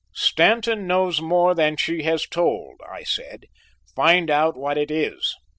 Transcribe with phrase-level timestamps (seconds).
[0.15, 3.45] "Stanton knows more than she has told," I said.
[3.95, 5.35] "Find out what it is."